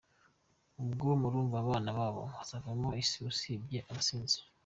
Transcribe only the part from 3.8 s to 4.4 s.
abasinzi.